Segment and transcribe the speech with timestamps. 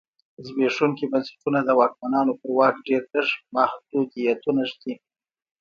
[0.45, 4.93] زبېښونکي بنسټونه د واکمنانو پر واک ډېر لږ محدودیتونه ږدي.